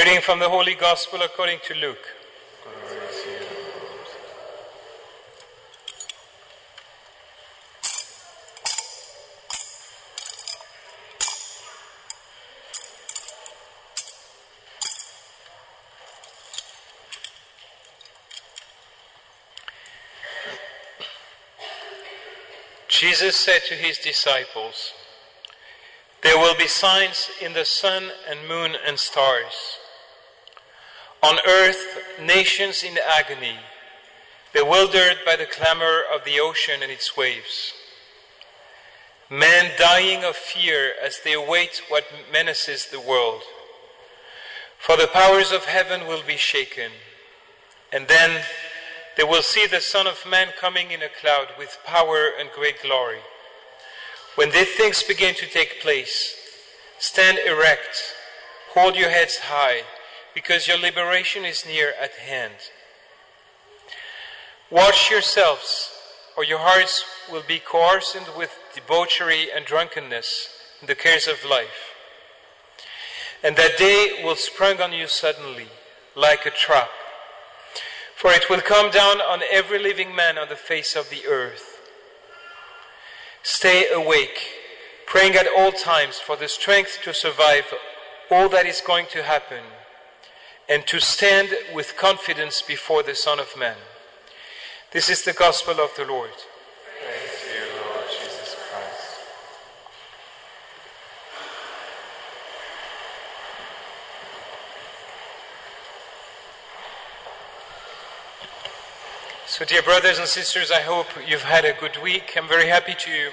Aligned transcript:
reading 0.00 0.22
from 0.22 0.38
the 0.38 0.48
Holy 0.48 0.74
Gospel 0.74 1.20
according 1.20 1.58
to 1.62 1.74
Luke. 1.74 1.98
Jesus 22.88 23.36
said 23.36 23.60
to 23.68 23.74
his 23.74 23.98
disciples, 23.98 24.94
There 26.22 26.38
will 26.38 26.54
be 26.54 26.66
signs 26.66 27.30
in 27.42 27.52
the 27.52 27.66
sun 27.66 28.04
and 28.26 28.48
moon 28.48 28.76
and 28.86 28.98
stars. 28.98 29.79
On 31.22 31.38
earth, 31.46 31.98
nations 32.18 32.82
in 32.82 32.98
agony, 32.98 33.56
bewildered 34.52 35.18
by 35.24 35.36
the 35.36 35.46
clamor 35.46 36.02
of 36.12 36.24
the 36.24 36.40
ocean 36.40 36.82
and 36.82 36.90
its 36.90 37.16
waves. 37.16 37.74
Men 39.28 39.72
dying 39.78 40.24
of 40.24 40.34
fear 40.34 40.92
as 41.00 41.20
they 41.22 41.34
await 41.34 41.82
what 41.88 42.04
menaces 42.32 42.86
the 42.86 43.00
world. 43.00 43.42
For 44.78 44.96
the 44.96 45.06
powers 45.06 45.52
of 45.52 45.66
heaven 45.66 46.06
will 46.06 46.22
be 46.26 46.38
shaken, 46.38 46.90
and 47.92 48.08
then 48.08 48.42
they 49.16 49.24
will 49.24 49.42
see 49.42 49.66
the 49.66 49.80
Son 49.80 50.06
of 50.06 50.24
Man 50.26 50.48
coming 50.58 50.90
in 50.90 51.02
a 51.02 51.08
cloud 51.08 51.48
with 51.58 51.78
power 51.84 52.30
and 52.38 52.50
great 52.50 52.82
glory. 52.82 53.20
When 54.36 54.50
these 54.50 54.74
things 54.74 55.02
begin 55.02 55.34
to 55.34 55.46
take 55.46 55.82
place, 55.82 56.34
stand 56.98 57.38
erect, 57.46 58.14
hold 58.72 58.96
your 58.96 59.10
heads 59.10 59.38
high, 59.38 59.82
because 60.34 60.68
your 60.68 60.78
liberation 60.78 61.44
is 61.44 61.66
near 61.66 61.92
at 62.00 62.12
hand. 62.14 62.54
Watch 64.70 65.10
yourselves, 65.10 65.90
or 66.36 66.44
your 66.44 66.60
hearts 66.60 67.04
will 67.30 67.42
be 67.46 67.58
coarsened 67.58 68.26
with 68.36 68.56
debauchery 68.74 69.48
and 69.54 69.64
drunkenness 69.64 70.48
in 70.80 70.86
the 70.86 70.94
cares 70.94 71.26
of 71.26 71.44
life. 71.44 71.94
And 73.42 73.56
that 73.56 73.78
day 73.78 74.22
will 74.22 74.36
spring 74.36 74.80
on 74.80 74.92
you 74.92 75.06
suddenly, 75.06 75.66
like 76.14 76.46
a 76.46 76.50
trap. 76.50 76.90
For 78.14 78.30
it 78.30 78.50
will 78.50 78.60
come 78.60 78.90
down 78.90 79.20
on 79.20 79.40
every 79.50 79.78
living 79.78 80.14
man 80.14 80.38
on 80.38 80.48
the 80.48 80.56
face 80.56 80.94
of 80.94 81.10
the 81.10 81.26
earth. 81.26 81.80
Stay 83.42 83.88
awake, 83.90 84.38
praying 85.06 85.34
at 85.34 85.48
all 85.48 85.72
times 85.72 86.18
for 86.18 86.36
the 86.36 86.48
strength 86.48 87.00
to 87.02 87.14
survive 87.14 87.72
all 88.30 88.48
that 88.50 88.66
is 88.66 88.82
going 88.86 89.06
to 89.10 89.22
happen 89.22 89.62
and 90.70 90.86
to 90.86 91.00
stand 91.00 91.48
with 91.74 91.96
confidence 91.96 92.62
before 92.62 93.02
the 93.02 93.16
Son 93.16 93.40
of 93.40 93.56
Man. 93.58 93.76
This 94.92 95.10
is 95.10 95.24
the 95.24 95.32
gospel 95.32 95.80
of 95.80 95.90
the 95.96 96.04
Lord. 96.04 96.30
Praise 96.30 97.44
you, 97.52 97.66
Lord 97.82 98.04
Jesus 98.08 98.54
Christ. 98.70 99.18
So, 109.48 109.64
dear 109.64 109.82
brothers 109.82 110.20
and 110.20 110.28
sisters, 110.28 110.70
I 110.70 110.82
hope 110.82 111.08
you've 111.26 111.42
had 111.42 111.64
a 111.64 111.72
good 111.72 112.00
week. 112.00 112.36
I'm 112.36 112.46
very 112.46 112.68
happy 112.68 112.94
to 112.94 113.32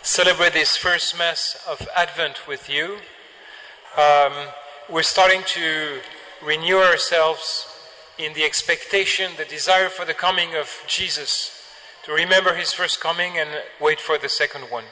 celebrate 0.00 0.54
this 0.54 0.78
first 0.78 1.18
Mass 1.18 1.62
of 1.68 1.86
Advent 1.94 2.48
with 2.48 2.70
you. 2.70 3.00
Um, 3.98 4.32
we're 4.88 5.02
starting 5.02 5.42
to 5.46 6.00
renew 6.44 6.78
ourselves 6.78 7.66
in 8.18 8.34
the 8.34 8.44
expectation, 8.44 9.32
the 9.38 9.44
desire 9.44 9.88
for 9.88 10.04
the 10.04 10.14
coming 10.14 10.54
of 10.54 10.70
Jesus, 10.86 11.62
to 12.04 12.12
remember 12.12 12.54
his 12.54 12.72
first 12.72 13.00
coming 13.00 13.38
and 13.38 13.48
wait 13.80 13.98
for 13.98 14.18
the 14.18 14.28
second 14.28 14.64
one. 14.70 14.84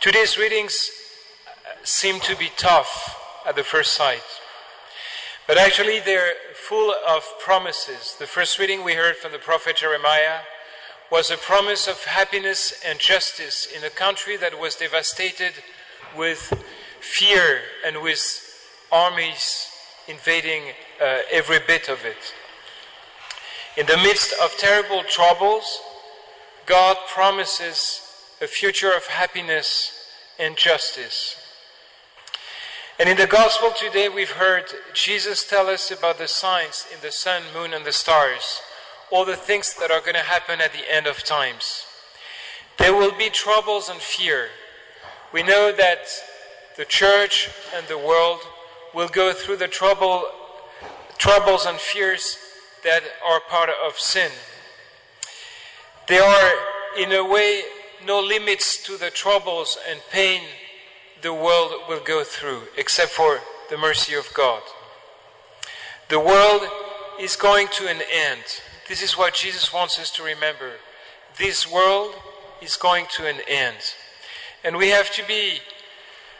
Today's 0.00 0.38
readings 0.38 0.90
uh, 1.46 1.70
seem 1.82 2.20
to 2.20 2.36
be 2.36 2.50
tough 2.56 3.18
at 3.46 3.56
the 3.56 3.64
first 3.64 3.94
sight. 3.94 4.22
But 5.48 5.58
actually, 5.58 5.98
they're 5.98 6.34
full 6.54 6.94
of 7.06 7.24
promises. 7.40 8.14
The 8.18 8.26
first 8.28 8.58
reading 8.58 8.84
we 8.84 8.94
heard 8.94 9.16
from 9.16 9.32
the 9.32 9.38
prophet 9.38 9.76
Jeremiah 9.76 10.40
was 11.10 11.30
a 11.30 11.36
promise 11.36 11.88
of 11.88 12.04
happiness 12.04 12.80
and 12.86 13.00
justice 13.00 13.66
in 13.66 13.82
a 13.82 13.90
country 13.90 14.36
that 14.36 14.58
was 14.58 14.76
devastated 14.76 15.54
with 16.16 16.52
fear 17.02 17.60
and 17.84 18.00
with 18.00 18.20
armies 18.90 19.68
invading 20.08 20.62
uh, 21.00 21.18
every 21.30 21.58
bit 21.66 21.88
of 21.88 22.04
it. 22.04 22.34
In 23.76 23.86
the 23.86 23.96
midst 23.96 24.34
of 24.40 24.56
terrible 24.56 25.02
troubles, 25.02 25.80
God 26.66 26.96
promises 27.12 28.00
a 28.40 28.46
future 28.46 28.92
of 28.92 29.06
happiness 29.06 30.08
and 30.38 30.56
justice. 30.56 31.36
And 33.00 33.08
in 33.08 33.16
the 33.16 33.26
gospel 33.26 33.72
today, 33.76 34.08
we've 34.08 34.30
heard 34.30 34.64
Jesus 34.94 35.48
tell 35.48 35.68
us 35.68 35.90
about 35.90 36.18
the 36.18 36.28
signs 36.28 36.86
in 36.92 37.00
the 37.02 37.10
sun, 37.10 37.42
moon, 37.52 37.72
and 37.72 37.84
the 37.84 37.92
stars, 37.92 38.60
all 39.10 39.24
the 39.24 39.36
things 39.36 39.74
that 39.80 39.90
are 39.90 40.00
going 40.00 40.14
to 40.14 40.20
happen 40.20 40.60
at 40.60 40.72
the 40.72 40.92
end 40.92 41.06
of 41.06 41.24
times. 41.24 41.84
There 42.78 42.94
will 42.94 43.16
be 43.16 43.30
troubles 43.30 43.88
and 43.88 44.00
fear. 44.00 44.48
We 45.32 45.42
know 45.42 45.72
that 45.72 46.06
the 46.76 46.84
church 46.84 47.50
and 47.76 47.86
the 47.88 47.98
world 47.98 48.40
will 48.94 49.08
go 49.08 49.32
through 49.32 49.56
the 49.56 49.68
trouble, 49.68 50.26
troubles 51.18 51.66
and 51.66 51.78
fears 51.78 52.38
that 52.84 53.02
are 53.24 53.40
part 53.40 53.70
of 53.86 53.98
sin. 53.98 54.30
There 56.08 56.22
are, 56.22 56.52
in 56.98 57.12
a 57.12 57.24
way, 57.24 57.62
no 58.04 58.20
limits 58.20 58.82
to 58.84 58.96
the 58.96 59.10
troubles 59.10 59.78
and 59.88 60.00
pain 60.10 60.42
the 61.22 61.32
world 61.32 61.72
will 61.88 62.00
go 62.00 62.24
through, 62.24 62.62
except 62.76 63.12
for 63.12 63.40
the 63.70 63.78
mercy 63.78 64.14
of 64.14 64.32
God. 64.34 64.62
The 66.08 66.18
world 66.18 66.62
is 67.20 67.36
going 67.36 67.68
to 67.74 67.88
an 67.88 68.00
end. 68.12 68.42
This 68.88 69.02
is 69.02 69.16
what 69.16 69.34
Jesus 69.34 69.72
wants 69.72 69.98
us 69.98 70.10
to 70.12 70.22
remember. 70.24 70.72
This 71.38 71.70
world 71.70 72.14
is 72.60 72.76
going 72.76 73.06
to 73.12 73.26
an 73.26 73.36
end. 73.48 73.76
And 74.64 74.76
we 74.76 74.88
have 74.88 75.12
to 75.14 75.24
be, 75.26 75.60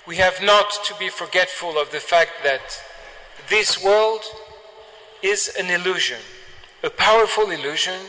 we 0.07 0.17
have 0.17 0.43
not 0.43 0.71
to 0.85 0.95
be 0.99 1.09
forgetful 1.09 1.79
of 1.79 1.93
the 1.93 2.01
fact 2.01 2.33
that 2.43 2.83
this 3.49 3.83
world 3.83 4.23
is 5.23 5.49
an 5.59 5.71
illusion, 5.71 6.19
a 6.83 6.91
powerful 6.91 7.51
illusion, 7.51 8.01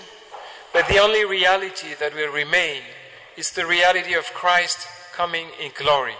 but 0.73 0.87
the 0.87 0.97
only 0.97 1.23
reality 1.23 1.93
that 1.99 2.15
will 2.15 2.31
remain 2.31 2.81
is 3.37 3.51
the 3.51 3.65
reality 3.65 4.13
of 4.13 4.25
Christ 4.33 4.87
coming 5.13 5.47
in 5.61 5.71
glory. 5.77 6.15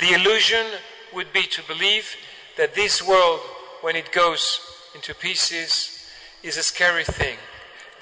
The 0.00 0.12
illusion 0.12 0.66
would 1.14 1.32
be 1.32 1.44
to 1.44 1.62
believe 1.62 2.16
that 2.58 2.74
this 2.74 3.02
world, 3.02 3.40
when 3.80 3.96
it 3.96 4.12
goes 4.12 4.60
into 4.94 5.14
pieces, 5.14 6.10
is 6.42 6.58
a 6.58 6.62
scary 6.62 7.04
thing. 7.04 7.38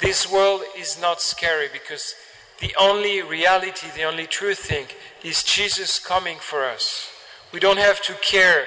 This 0.00 0.30
world 0.30 0.62
is 0.76 1.00
not 1.00 1.20
scary 1.20 1.68
because 1.72 2.16
the 2.62 2.74
only 2.78 3.20
reality, 3.20 3.88
the 3.92 4.04
only 4.04 4.24
true 4.24 4.54
thing 4.54 4.86
is 5.24 5.42
Jesus 5.42 5.98
coming 5.98 6.38
for 6.38 6.64
us. 6.64 7.10
We 7.52 7.58
don't 7.58 7.78
have 7.78 8.00
to 8.02 8.14
care 8.14 8.66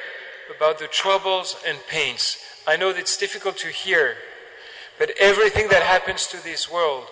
about 0.54 0.80
the 0.80 0.88
troubles 0.88 1.56
and 1.66 1.78
pains. 1.88 2.38
I 2.68 2.76
know 2.76 2.90
it's 2.90 3.16
difficult 3.16 3.56
to 3.60 3.70
hear, 3.70 4.18
but 5.00 5.12
everything 5.18 5.70
that 5.70 5.82
happens 5.82 6.28
to 6.28 6.44
this 6.44 6.70
world, 6.70 7.06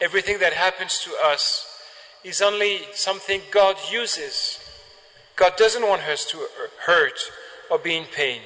everything 0.00 0.38
that 0.38 0.54
happens 0.54 0.98
to 1.00 1.10
us, 1.22 1.66
is 2.24 2.40
only 2.40 2.80
something 2.94 3.42
God 3.50 3.76
uses. 3.92 4.60
God 5.36 5.58
doesn't 5.58 5.86
want 5.86 6.02
us 6.04 6.24
to 6.30 6.38
hurt 6.86 7.20
or 7.70 7.76
be 7.76 7.98
in 7.98 8.04
pain, 8.04 8.40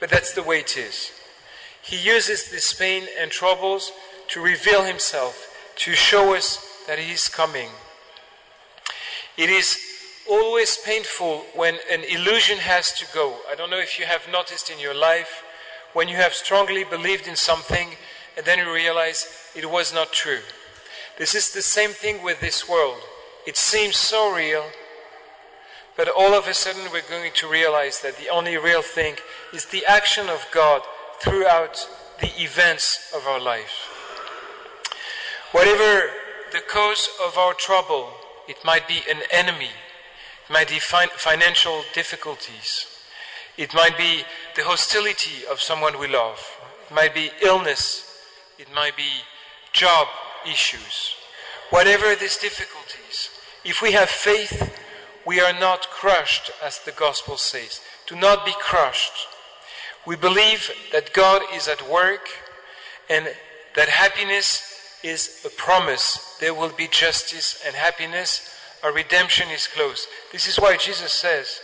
but 0.00 0.08
that's 0.08 0.32
the 0.32 0.42
way 0.42 0.60
it 0.60 0.78
is. 0.78 1.12
He 1.82 1.98
uses 1.98 2.50
this 2.50 2.72
pain 2.72 3.04
and 3.20 3.30
troubles 3.30 3.92
to 4.28 4.40
reveal 4.40 4.84
Himself, 4.84 5.72
to 5.76 5.92
show 5.92 6.34
us 6.34 6.70
that 6.86 6.98
He 6.98 7.12
is 7.12 7.28
coming. 7.28 7.70
It 9.36 9.50
is 9.50 9.78
always 10.28 10.76
painful 10.76 11.44
when 11.54 11.76
an 11.90 12.02
illusion 12.04 12.58
has 12.58 12.92
to 12.92 13.06
go. 13.12 13.36
I 13.50 13.54
don't 13.54 13.70
know 13.70 13.78
if 13.78 13.98
you 13.98 14.06
have 14.06 14.28
noticed 14.30 14.70
in 14.70 14.78
your 14.78 14.94
life 14.94 15.42
when 15.92 16.08
you 16.08 16.16
have 16.16 16.34
strongly 16.34 16.84
believed 16.84 17.26
in 17.26 17.36
something 17.36 17.90
and 18.36 18.46
then 18.46 18.58
you 18.58 18.72
realize 18.72 19.50
it 19.54 19.70
was 19.70 19.92
not 19.92 20.12
true. 20.12 20.40
This 21.18 21.34
is 21.34 21.52
the 21.52 21.62
same 21.62 21.90
thing 21.90 22.22
with 22.22 22.40
this 22.40 22.68
world. 22.68 22.98
It 23.46 23.56
seems 23.56 23.96
so 23.96 24.34
real, 24.34 24.64
but 25.96 26.08
all 26.08 26.34
of 26.34 26.48
a 26.48 26.54
sudden 26.54 26.90
we're 26.92 27.08
going 27.08 27.32
to 27.34 27.48
realize 27.48 28.00
that 28.00 28.16
the 28.16 28.28
only 28.28 28.56
real 28.56 28.82
thing 28.82 29.16
is 29.52 29.66
the 29.66 29.84
action 29.86 30.28
of 30.28 30.46
God 30.50 30.82
throughout 31.20 31.86
the 32.20 32.32
events 32.42 33.12
of 33.14 33.26
our 33.26 33.40
life. 33.40 33.90
Whatever 35.52 36.10
the 36.54 36.60
cause 36.60 37.08
of 37.20 37.36
our 37.36 37.52
trouble, 37.52 38.10
it 38.46 38.64
might 38.64 38.86
be 38.86 39.02
an 39.10 39.18
enemy, 39.32 39.70
it 40.44 40.52
might 40.52 40.68
be 40.68 40.78
fin- 40.78 41.08
financial 41.16 41.82
difficulties, 41.92 42.86
It 43.56 43.72
might 43.72 43.96
be 43.96 44.24
the 44.56 44.64
hostility 44.64 45.46
of 45.46 45.60
someone 45.60 45.98
we 45.98 46.08
love. 46.08 46.40
It 46.86 46.94
might 46.94 47.14
be 47.14 47.30
illness. 47.40 48.20
It 48.58 48.68
might 48.74 48.96
be 48.96 49.22
job 49.72 50.08
issues. 50.44 51.14
Whatever 51.70 52.16
these 52.16 52.36
difficulties, 52.36 53.30
if 53.64 53.80
we 53.80 53.92
have 53.92 54.08
faith, 54.08 54.76
we 55.24 55.40
are 55.40 55.52
not 55.52 55.88
crushed, 55.88 56.50
as 56.62 56.80
the 56.80 56.92
gospel 56.92 57.36
says. 57.36 57.80
Do 58.08 58.16
not 58.16 58.44
be 58.44 58.54
crushed. 58.58 59.28
We 60.04 60.16
believe 60.16 60.70
that 60.92 61.14
God 61.14 61.42
is 61.54 61.68
at 61.68 61.88
work 61.88 62.28
and 63.08 63.28
that 63.76 63.88
happiness 63.88 64.73
is 65.04 65.42
a 65.44 65.50
promise. 65.50 66.36
There 66.40 66.54
will 66.54 66.70
be 66.70 66.88
justice 66.88 67.62
and 67.64 67.76
happiness. 67.76 68.50
Our 68.82 68.92
redemption 68.92 69.50
is 69.50 69.68
close. 69.68 70.06
This 70.32 70.48
is 70.48 70.56
why 70.56 70.76
Jesus 70.76 71.12
says, 71.12 71.60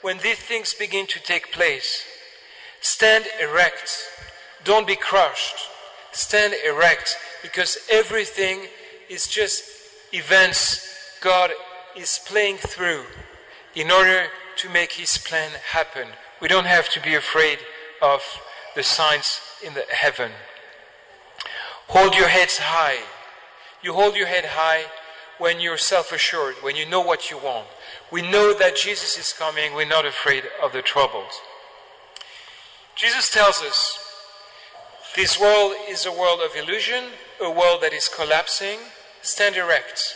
when 0.00 0.18
these 0.18 0.38
things 0.38 0.72
begin 0.74 1.06
to 1.08 1.20
take 1.20 1.52
place, 1.52 2.04
stand 2.80 3.26
erect. 3.42 3.90
Don't 4.62 4.86
be 4.86 4.96
crushed. 4.96 5.56
Stand 6.12 6.54
erect 6.66 7.16
because 7.42 7.78
everything 7.90 8.68
is 9.08 9.26
just 9.26 9.64
events 10.12 11.16
God 11.20 11.50
is 11.96 12.20
playing 12.24 12.58
through 12.58 13.04
in 13.74 13.90
order 13.90 14.26
to 14.56 14.70
make 14.70 14.92
His 14.92 15.18
plan 15.18 15.50
happen. 15.72 16.06
We 16.40 16.48
don't 16.48 16.66
have 16.66 16.88
to 16.90 17.00
be 17.00 17.14
afraid 17.14 17.58
of 18.00 18.22
the 18.76 18.82
signs 18.82 19.40
in 19.64 19.74
the 19.74 19.84
heaven. 19.90 20.30
Hold 21.88 22.14
your 22.14 22.28
heads 22.28 22.58
high. 22.58 22.98
You 23.82 23.92
hold 23.92 24.16
your 24.16 24.26
head 24.26 24.44
high 24.46 24.84
when 25.38 25.60
you're 25.60 25.76
self 25.76 26.12
assured, 26.12 26.56
when 26.62 26.76
you 26.76 26.86
know 26.86 27.00
what 27.00 27.30
you 27.30 27.38
want. 27.38 27.66
We 28.10 28.22
know 28.22 28.54
that 28.54 28.76
Jesus 28.76 29.18
is 29.18 29.32
coming. 29.32 29.74
We're 29.74 29.86
not 29.86 30.06
afraid 30.06 30.44
of 30.62 30.72
the 30.72 30.82
troubles. 30.82 31.40
Jesus 32.94 33.30
tells 33.30 33.60
us 33.60 33.98
this 35.16 35.38
world 35.38 35.74
is 35.88 36.06
a 36.06 36.12
world 36.12 36.40
of 36.40 36.56
illusion, 36.56 37.04
a 37.40 37.50
world 37.50 37.82
that 37.82 37.92
is 37.92 38.08
collapsing. 38.08 38.78
Stand 39.22 39.56
erect. 39.56 40.14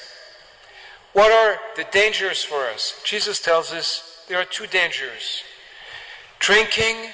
What 1.12 1.32
are 1.32 1.61
the 1.76 1.87
dangers 1.91 2.44
for 2.44 2.67
us? 2.67 3.00
Jesus 3.05 3.41
tells 3.41 3.73
us 3.73 4.25
there 4.29 4.38
are 4.38 4.44
two 4.44 4.67
dangers 4.67 5.43
drinking 6.38 7.11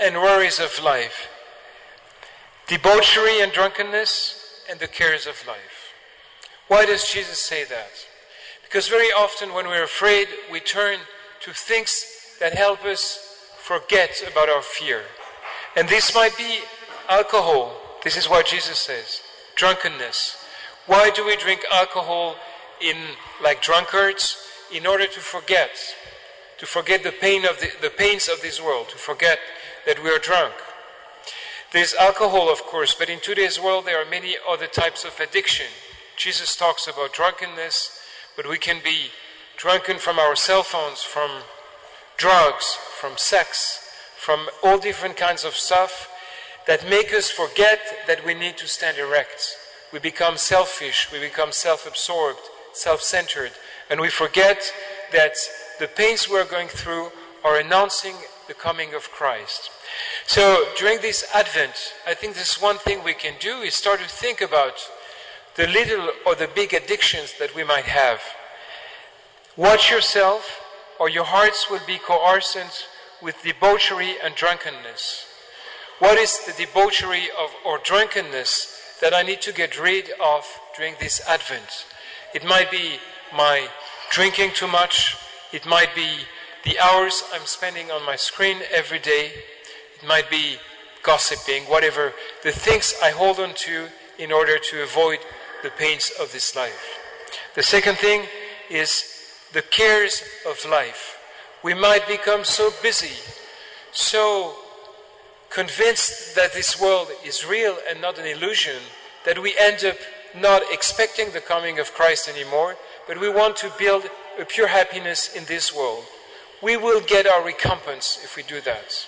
and 0.00 0.16
worries 0.16 0.58
of 0.58 0.82
life, 0.82 1.28
debauchery 2.70 3.40
and 3.40 3.50
drunkenness, 3.50 4.62
and 4.70 4.78
the 4.78 4.86
cares 4.86 5.26
of 5.26 5.44
life. 5.44 5.92
Why 6.68 6.86
does 6.86 7.10
Jesus 7.10 7.40
say 7.40 7.64
that? 7.64 7.90
Because 8.62 8.86
very 8.86 9.08
often 9.08 9.52
when 9.52 9.66
we're 9.66 9.82
afraid, 9.82 10.28
we 10.52 10.60
turn 10.60 11.00
to 11.40 11.52
things 11.52 12.06
that 12.38 12.54
help 12.54 12.84
us 12.84 13.18
forget 13.58 14.22
about 14.30 14.48
our 14.48 14.62
fear. 14.62 15.02
And 15.74 15.88
this 15.88 16.14
might 16.14 16.38
be 16.38 16.60
alcohol. 17.08 17.74
This 18.04 18.16
is 18.16 18.30
what 18.30 18.46
Jesus 18.46 18.78
says. 18.78 19.20
Drunkenness. 19.56 20.36
Why 20.86 21.10
do 21.10 21.26
we 21.26 21.34
drink 21.36 21.62
alcohol 21.72 22.36
in 22.80 22.96
like 23.42 23.62
drunkards? 23.62 24.36
In 24.72 24.86
order 24.86 25.06
to 25.06 25.20
forget. 25.20 25.70
To 26.58 26.66
forget 26.66 27.02
the 27.02 27.10
pain 27.10 27.44
of 27.44 27.58
the, 27.58 27.72
the 27.82 27.90
pains 27.90 28.28
of 28.28 28.40
this 28.42 28.62
world, 28.62 28.90
to 28.90 28.96
forget 28.96 29.40
that 29.86 30.00
we 30.04 30.10
are 30.10 30.20
drunk. 30.20 30.54
There's 31.72 31.94
alcohol, 31.94 32.50
of 32.50 32.64
course, 32.64 32.96
but 32.98 33.08
in 33.08 33.20
today's 33.20 33.60
world 33.60 33.84
there 33.86 34.02
are 34.02 34.10
many 34.10 34.34
other 34.48 34.66
types 34.66 35.04
of 35.04 35.20
addiction. 35.20 35.66
Jesus 36.16 36.56
talks 36.56 36.88
about 36.88 37.12
drunkenness, 37.12 37.96
but 38.34 38.48
we 38.48 38.58
can 38.58 38.80
be 38.82 39.10
drunken 39.56 39.98
from 39.98 40.18
our 40.18 40.34
cell 40.34 40.64
phones, 40.64 41.02
from 41.02 41.30
drugs, 42.16 42.76
from 43.00 43.12
sex, 43.16 43.88
from 44.16 44.48
all 44.64 44.78
different 44.78 45.16
kinds 45.16 45.44
of 45.44 45.54
stuff 45.54 46.10
that 46.66 46.90
make 46.90 47.14
us 47.14 47.30
forget 47.30 47.78
that 48.08 48.26
we 48.26 48.34
need 48.34 48.56
to 48.56 48.66
stand 48.66 48.98
erect. 48.98 49.54
We 49.92 50.00
become 50.00 50.38
selfish, 50.38 51.12
we 51.12 51.20
become 51.20 51.52
self 51.52 51.86
absorbed, 51.86 52.40
self 52.72 53.00
centered, 53.00 53.52
and 53.88 54.00
we 54.00 54.10
forget 54.10 54.72
that 55.12 55.36
the 55.78 55.86
pains 55.86 56.28
we're 56.28 56.44
going 56.44 56.68
through 56.68 57.12
are 57.44 57.60
announcing 57.60 58.16
the 58.50 58.54
coming 58.54 58.94
of 58.94 59.12
Christ. 59.12 59.70
So 60.26 60.64
during 60.76 61.00
this 61.00 61.24
Advent, 61.32 61.94
I 62.04 62.14
think 62.14 62.34
this 62.34 62.60
one 62.60 62.78
thing 62.78 63.04
we 63.04 63.14
can 63.14 63.34
do 63.38 63.58
is 63.58 63.74
start 63.74 64.00
to 64.00 64.08
think 64.08 64.40
about 64.40 64.74
the 65.54 65.68
little 65.68 66.10
or 66.26 66.34
the 66.34 66.48
big 66.52 66.74
addictions 66.74 67.32
that 67.38 67.54
we 67.54 67.62
might 67.62 67.84
have. 67.84 68.20
Watch 69.56 69.88
yourself, 69.88 70.60
or 70.98 71.08
your 71.08 71.26
hearts 71.26 71.70
will 71.70 71.86
be 71.86 71.98
coerced 71.98 72.88
with 73.22 73.40
debauchery 73.44 74.16
and 74.20 74.34
drunkenness. 74.34 75.26
What 76.00 76.18
is 76.18 76.44
the 76.44 76.64
debauchery 76.64 77.28
of 77.38 77.50
or 77.64 77.78
drunkenness 77.78 78.98
that 79.00 79.14
I 79.14 79.22
need 79.22 79.42
to 79.42 79.52
get 79.52 79.80
rid 79.80 80.10
of 80.20 80.44
during 80.76 80.96
this 80.98 81.22
Advent? 81.28 81.86
It 82.34 82.44
might 82.44 82.72
be 82.72 82.98
my 83.32 83.68
drinking 84.10 84.54
too 84.54 84.66
much. 84.66 85.16
It 85.52 85.66
might 85.66 85.94
be 85.94 86.26
the 86.64 86.78
hours 86.78 87.22
I'm 87.32 87.46
spending 87.46 87.90
on 87.90 88.04
my 88.04 88.16
screen 88.16 88.58
every 88.72 88.98
day. 88.98 89.32
It 89.96 90.06
might 90.06 90.30
be 90.30 90.56
gossiping, 91.02 91.64
whatever. 91.64 92.12
The 92.42 92.52
things 92.52 92.94
I 93.02 93.10
hold 93.10 93.40
on 93.40 93.54
to 93.54 93.88
in 94.18 94.32
order 94.32 94.58
to 94.58 94.82
avoid 94.82 95.18
the 95.62 95.70
pains 95.70 96.12
of 96.20 96.32
this 96.32 96.54
life. 96.54 96.98
The 97.54 97.62
second 97.62 97.96
thing 97.96 98.22
is 98.68 99.04
the 99.52 99.62
cares 99.62 100.22
of 100.46 100.64
life. 100.68 101.18
We 101.62 101.74
might 101.74 102.06
become 102.06 102.44
so 102.44 102.70
busy, 102.82 103.16
so 103.92 104.54
convinced 105.50 106.34
that 106.36 106.52
this 106.52 106.80
world 106.80 107.08
is 107.24 107.46
real 107.46 107.76
and 107.88 108.00
not 108.00 108.18
an 108.18 108.26
illusion, 108.26 108.80
that 109.24 109.38
we 109.38 109.54
end 109.58 109.84
up 109.84 109.96
not 110.34 110.62
expecting 110.70 111.32
the 111.32 111.40
coming 111.40 111.78
of 111.78 111.92
Christ 111.92 112.28
anymore, 112.28 112.76
but 113.08 113.18
we 113.18 113.28
want 113.28 113.56
to 113.56 113.72
build 113.78 114.04
a 114.38 114.44
pure 114.44 114.68
happiness 114.68 115.34
in 115.34 115.44
this 115.46 115.74
world. 115.74 116.04
We 116.62 116.76
will 116.76 117.00
get 117.00 117.26
our 117.26 117.44
recompense 117.44 118.20
if 118.22 118.36
we 118.36 118.42
do 118.42 118.60
that. 118.62 119.06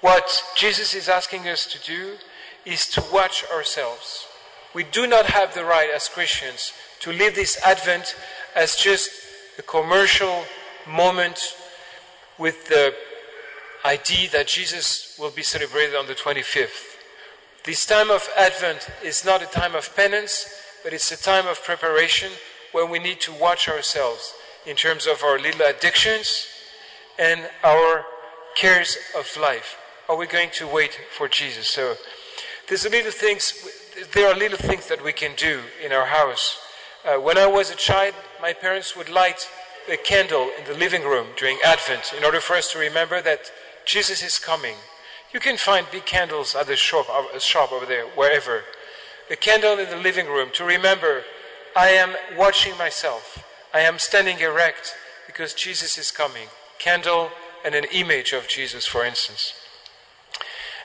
What 0.00 0.42
Jesus 0.56 0.94
is 0.94 1.08
asking 1.08 1.48
us 1.48 1.66
to 1.66 1.78
do 1.80 2.14
is 2.64 2.86
to 2.90 3.04
watch 3.12 3.44
ourselves. 3.52 4.26
We 4.74 4.84
do 4.84 5.06
not 5.06 5.26
have 5.26 5.54
the 5.54 5.64
right 5.64 5.88
as 5.94 6.08
Christians 6.08 6.72
to 7.00 7.12
live 7.12 7.34
this 7.34 7.60
Advent 7.64 8.16
as 8.54 8.76
just 8.76 9.10
a 9.58 9.62
commercial 9.62 10.44
moment 10.86 11.54
with 12.38 12.68
the 12.68 12.94
idea 13.84 14.28
that 14.30 14.48
Jesus 14.48 15.16
will 15.18 15.30
be 15.30 15.42
celebrated 15.42 15.94
on 15.94 16.06
the 16.06 16.14
25th. 16.14 16.96
This 17.64 17.86
time 17.86 18.10
of 18.10 18.28
Advent 18.36 18.88
is 19.04 19.24
not 19.24 19.42
a 19.42 19.46
time 19.46 19.74
of 19.74 19.94
penance, 19.94 20.48
but 20.82 20.92
it's 20.92 21.12
a 21.12 21.22
time 21.22 21.46
of 21.46 21.62
preparation 21.62 22.32
when 22.72 22.90
we 22.90 22.98
need 22.98 23.20
to 23.20 23.32
watch 23.32 23.68
ourselves 23.68 24.34
in 24.68 24.76
terms 24.76 25.06
of 25.06 25.22
our 25.22 25.38
little 25.38 25.62
addictions 25.66 26.46
and 27.18 27.48
our 27.64 28.04
cares 28.54 28.98
of 29.16 29.26
life. 29.40 29.78
Are 30.08 30.16
we 30.16 30.26
going 30.26 30.50
to 30.54 30.68
wait 30.68 31.00
for 31.16 31.26
Jesus? 31.26 31.66
So 31.66 31.94
there's 32.68 32.84
little 32.84 33.10
things, 33.10 33.66
there 34.12 34.28
are 34.28 34.36
little 34.36 34.58
things 34.58 34.86
that 34.88 35.02
we 35.02 35.12
can 35.12 35.32
do 35.36 35.62
in 35.82 35.90
our 35.90 36.06
house. 36.06 36.58
Uh, 37.02 37.16
when 37.16 37.38
I 37.38 37.46
was 37.46 37.70
a 37.70 37.76
child, 37.76 38.14
my 38.42 38.52
parents 38.52 38.94
would 38.94 39.08
light 39.08 39.48
a 39.90 39.96
candle 39.96 40.50
in 40.58 40.64
the 40.70 40.78
living 40.78 41.02
room 41.02 41.28
during 41.38 41.58
Advent 41.64 42.12
in 42.16 42.22
order 42.22 42.40
for 42.40 42.54
us 42.54 42.70
to 42.72 42.78
remember 42.78 43.22
that 43.22 43.50
Jesus 43.86 44.22
is 44.22 44.38
coming. 44.38 44.76
You 45.32 45.40
can 45.40 45.56
find 45.56 45.86
big 45.90 46.04
candles 46.04 46.54
at 46.54 46.66
the 46.66 46.76
shop, 46.76 47.06
uh, 47.08 47.38
shop 47.38 47.72
over 47.72 47.86
there, 47.86 48.04
wherever. 48.04 48.64
A 49.30 49.36
candle 49.36 49.78
in 49.78 49.88
the 49.88 49.96
living 49.96 50.26
room 50.26 50.50
to 50.54 50.64
remember 50.64 51.22
I 51.74 51.88
am 51.88 52.16
watching 52.36 52.76
myself. 52.76 53.47
I 53.72 53.80
am 53.80 53.98
standing 53.98 54.38
erect 54.40 54.94
because 55.26 55.54
Jesus 55.54 55.98
is 55.98 56.10
coming. 56.10 56.48
Candle 56.78 57.30
and 57.64 57.74
an 57.74 57.84
image 57.92 58.32
of 58.32 58.48
Jesus, 58.48 58.86
for 58.86 59.04
instance. 59.04 59.52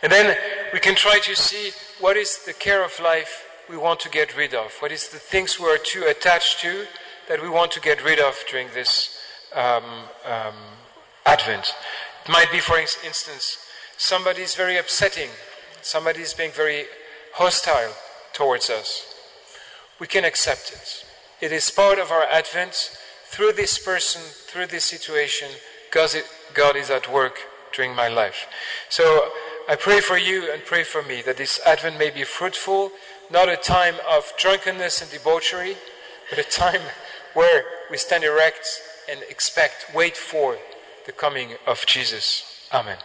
And 0.02 0.12
then 0.12 0.36
we 0.74 0.80
can 0.80 0.96
try 0.96 1.20
to 1.20 1.36
see 1.36 1.72
what 2.00 2.18
is 2.18 2.44
the 2.46 2.54
care 2.54 2.84
of 2.84 3.00
life 3.00 3.46
we 3.70 3.78
want 3.78 4.00
to 4.02 4.10
get 4.10 4.36
rid 4.36 4.54
of. 4.54 4.74
What 4.80 4.92
is 4.92 5.08
the 5.08 5.18
things 5.18 5.60
we 5.60 5.68
are 5.68 5.78
too 5.78 6.04
attached 6.08 6.60
to 6.62 6.86
that 7.30 7.42
we 7.42 7.50
want 7.50 7.72
to 7.72 7.80
get 7.80 8.04
rid 8.04 8.20
of 8.20 8.44
during 8.50 8.68
this 8.74 9.18
um, 9.56 9.84
um, 10.26 10.56
Advent. 11.26 11.74
It 12.26 12.32
might 12.32 12.52
be, 12.52 12.60
for 12.60 12.78
instance, 12.78 13.58
somebody 13.98 14.42
is 14.42 14.56
very 14.56 14.78
upsetting, 14.78 15.30
somebody 15.82 16.22
is 16.22 16.34
being 16.34 16.52
very 16.52 16.86
hostile 17.34 17.94
towards 18.34 18.70
us. 18.70 19.06
We 20.00 20.08
can 20.08 20.26
accept 20.26 20.72
it. 20.74 21.06
It 21.44 21.52
is 21.52 21.70
part 21.70 22.00
of 22.00 22.10
our 22.10 22.24
Advent. 22.24 22.98
Through 23.26 23.52
this 23.52 23.78
person, 23.78 24.22
through 24.22 24.68
this 24.68 24.86
situation, 24.86 25.50
because 25.90 26.16
God 26.54 26.78
is 26.78 26.90
at 26.90 27.12
work 27.12 27.38
during 27.74 27.94
my 27.94 28.08
life. 28.08 28.48
So 28.88 29.30
I 29.68 29.76
pray 29.76 30.00
for 30.00 30.18
you 30.18 30.50
and 30.50 30.64
pray 30.64 30.86
for 30.86 31.04
me 31.04 31.22
that 31.24 31.36
this 31.36 31.60
Advent 31.66 32.00
may 32.00 32.12
be 32.12 32.24
fruitful, 32.24 32.94
not 33.30 33.50
a 33.50 33.58
time 33.58 33.96
of 34.10 34.32
drunkenness 34.40 35.02
and 35.02 35.12
debauchery, 35.12 35.76
but 36.30 36.40
a 36.40 36.44
time 36.44 36.80
where 37.34 37.66
we 37.92 37.98
stand 37.98 38.24
erect 38.24 38.66
and 39.12 39.20
expect, 39.24 39.88
wait 39.94 40.16
for 40.16 40.58
the 41.06 41.12
coming 41.12 41.58
of 41.68 41.86
Jesus. 41.86 42.70
Amen. 42.72 43.00